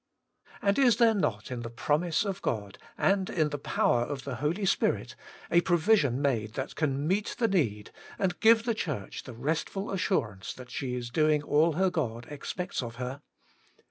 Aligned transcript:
And 0.63 0.79
is 0.79 0.97
there 0.97 1.13
not 1.13 1.51
in 1.51 1.59
the 1.59 1.69
promise 1.69 2.25
of 2.25 2.41
God, 2.41 2.79
and 2.97 3.29
in 3.29 3.49
the 3.49 3.59
power 3.59 4.01
of 4.01 4.23
the 4.23 4.37
Holy 4.37 4.65
Spirit, 4.65 5.15
a 5.51 5.61
provision 5.61 6.19
made 6.19 6.53
that 6.53 6.75
can 6.75 7.07
meet 7.07 7.35
the 7.37 7.47
need, 7.47 7.91
and 8.17 8.39
give 8.39 8.65
the 8.65 8.73
Church 8.73 9.21
the 9.21 9.33
restful 9.35 9.91
assurance 9.91 10.53
that 10.55 10.71
she 10.71 10.95
is 10.95 11.11
doing 11.11 11.43
all 11.43 11.73
her 11.73 11.91
God 11.91 12.25
expects 12.31 12.81
of 12.81 12.95
her 12.95 13.21